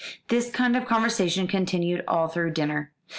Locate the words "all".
2.07-2.27